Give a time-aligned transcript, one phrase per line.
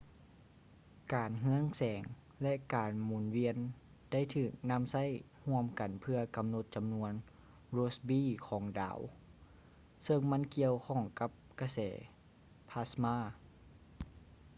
[1.13, 2.03] ການເຮືອງແສງ
[2.41, 3.57] ແລະ ການໝຸນວຽນ
[4.11, 5.03] ໄດ້ຖືກນໍາໃຊ້
[5.45, 7.11] ຮ່ວມກັນເພື່ອກໍານົດຈໍານວນ
[7.75, 8.99] rossby ຂອງດາວ
[10.03, 11.79] ເຊິ່ງມັນກ່ຽວຂ້ອງກັບກະແສ
[12.69, 13.15] ພາສມາ